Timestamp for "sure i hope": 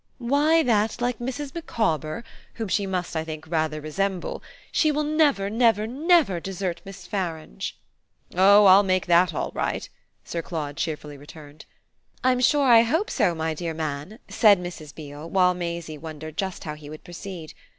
12.39-13.11